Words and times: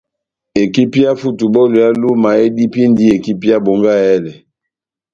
Ekipi 0.63 0.99
ya 1.05 1.13
Futubὸlu 1.19 1.75
ya 1.83 1.89
Luma 2.01 2.31
edipindi 2.45 3.03
ekipi 3.15 3.45
ya 3.51 3.57
Bongahèlè. 3.65 4.33